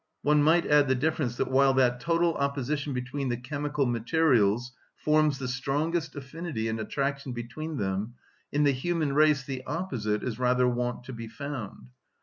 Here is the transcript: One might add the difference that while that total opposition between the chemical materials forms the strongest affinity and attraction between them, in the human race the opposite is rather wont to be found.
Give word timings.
One 0.23 0.41
might 0.41 0.65
add 0.65 0.87
the 0.87 0.95
difference 0.95 1.35
that 1.37 1.51
while 1.51 1.75
that 1.75 1.99
total 1.99 2.33
opposition 2.33 2.91
between 2.91 3.29
the 3.29 3.37
chemical 3.37 3.85
materials 3.85 4.71
forms 4.95 5.37
the 5.37 5.47
strongest 5.47 6.15
affinity 6.15 6.67
and 6.67 6.79
attraction 6.79 7.33
between 7.33 7.77
them, 7.77 8.15
in 8.51 8.63
the 8.63 8.71
human 8.71 9.13
race 9.13 9.43
the 9.43 9.61
opposite 9.67 10.23
is 10.23 10.39
rather 10.39 10.67
wont 10.67 11.03
to 11.03 11.13
be 11.13 11.27
found. 11.27 11.91